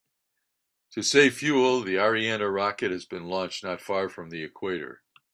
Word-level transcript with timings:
To 0.93 1.03
save 1.03 1.35
fuel, 1.35 1.81
the 1.81 1.99
Ariane 1.99 2.41
rocket 2.41 2.89
has 2.89 3.05
been 3.05 3.27
launched 3.29 3.63
not 3.63 3.79
far 3.81 4.09
from 4.09 4.31
the 4.31 4.41
equator. 4.41 5.03